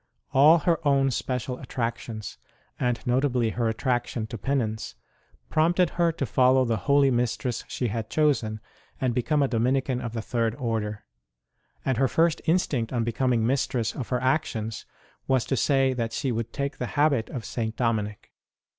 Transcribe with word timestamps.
All 0.33 0.57
her 0.57 0.79
own 0.83 1.11
special 1.11 1.59
attractions, 1.59 2.39
and 2.79 2.99
notably 3.05 3.51
her 3.51 3.67
attraction 3.69 4.25
to 4.25 4.37
penance, 4.39 4.95
prompted 5.51 5.91
her 5.91 6.11
to 6.13 6.25
follow 6.25 6.65
the 6.65 6.77
holy 6.89 7.11
mistress 7.11 7.63
she 7.67 7.89
had 7.89 8.09
chosen, 8.09 8.61
and 8.99 9.13
become 9.13 9.43
a 9.43 9.47
Dominican 9.47 10.01
of 10.01 10.13
the 10.13 10.21
Third 10.23 10.55
Order; 10.55 11.03
and 11.85 11.99
her 11.99 12.07
first 12.07 12.41
instinct 12.45 12.91
on 12.91 13.03
becoming 13.03 13.45
mistress 13.45 13.93
of 13.95 14.09
her 14.09 14.19
actions 14.19 14.87
was 15.27 15.45
to 15.45 15.55
say 15.55 15.93
that 15.93 16.13
she 16.13 16.31
would 16.31 16.51
take 16.51 16.79
the 16.79 16.87
habit 16.97 17.29
of 17.29 17.45
St. 17.45 17.75
Dominic. 17.75 18.31